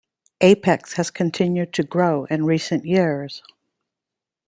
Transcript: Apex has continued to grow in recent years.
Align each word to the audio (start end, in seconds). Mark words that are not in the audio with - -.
Apex 0.41 0.93
has 0.93 1.11
continued 1.11 1.73
to 1.73 1.83
grow 1.83 2.25
in 2.25 2.43
recent 2.45 2.87
years. 2.87 3.43